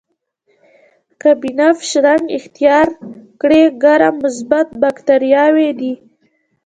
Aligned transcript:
که 1.21 1.29
بنفش 1.41 1.91
رنګ 2.05 2.25
اختیار 2.37 2.87
کړي 3.41 3.61
ګرام 3.83 4.15
مثبت 4.23 4.67
باکتریاوې 4.81 5.69
دي. 5.79 5.93